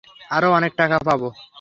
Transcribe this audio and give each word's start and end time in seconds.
আরও 0.31 0.47
অনেক 0.57 0.71
টাকা 0.77 0.97
পাব। 1.07 1.21